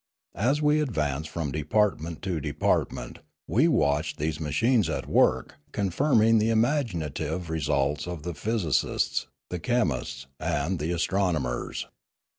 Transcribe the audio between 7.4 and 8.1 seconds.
re sults